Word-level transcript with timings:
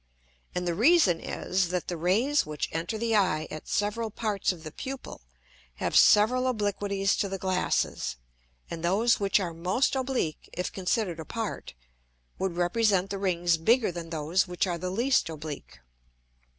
And 0.55 0.67
the 0.67 0.73
reason 0.73 1.19
is, 1.19 1.69
that 1.69 1.87
the 1.87 1.95
Rays 1.95 2.43
which 2.43 2.69
enter 2.71 2.97
the 2.97 3.15
Eye 3.15 3.47
at 3.51 3.67
several 3.67 4.09
parts 4.09 4.51
of 4.51 4.63
the 4.63 4.71
Pupil, 4.71 5.21
have 5.75 5.95
several 5.95 6.47
Obliquities 6.47 7.15
to 7.17 7.29
the 7.29 7.37
Glasses, 7.37 8.15
and 8.67 8.81
those 8.83 9.19
which 9.19 9.39
are 9.39 9.53
most 9.53 9.95
oblique, 9.95 10.49
if 10.53 10.71
consider'd 10.73 11.19
apart, 11.19 11.75
would 12.39 12.55
represent 12.57 13.11
the 13.11 13.19
Rings 13.19 13.57
bigger 13.57 13.91
than 13.91 14.09
those 14.09 14.47
which 14.47 14.65
are 14.65 14.79
the 14.79 14.89
least 14.89 15.29
oblique. 15.29 15.77